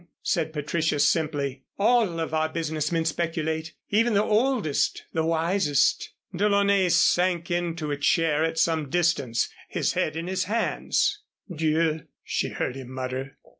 said 0.23 0.51
Patricia, 0.51 0.97
simply. 0.97 1.61
"All 1.77 2.19
of 2.19 2.33
our 2.33 2.49
business 2.49 2.91
men 2.91 3.05
speculate. 3.05 3.75
Even 3.91 4.15
the 4.15 4.23
oldest 4.23 5.03
the 5.13 5.23
wisest." 5.23 6.13
DeLaunay 6.35 6.89
sank 6.91 7.51
into 7.51 7.91
a 7.91 7.97
chair 7.97 8.43
at 8.43 8.57
some 8.57 8.89
distance, 8.89 9.49
his 9.69 9.93
head 9.93 10.15
in 10.15 10.25
his 10.25 10.45
hands. 10.45 11.19
"Dieu!" 11.55 12.07
she 12.23 12.49
heard 12.49 12.75
him 12.75 12.91
mutter. 12.91 13.37